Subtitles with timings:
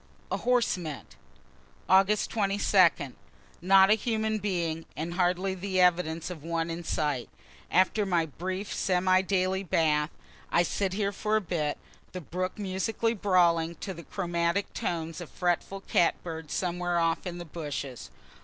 [0.31, 1.15] HORSE MINT
[1.87, 2.27] Aug.
[2.27, 3.13] 22.
[3.61, 7.29] Not a human being, and hardly the evidence of one, in sight.
[7.69, 10.09] After my brief semi daily bath,
[10.51, 11.77] I sit here for a bit,
[12.13, 17.27] the brook musically brawling, to the chromatic tones of a fretful cat bird somewhere off
[17.27, 18.09] in the bushes.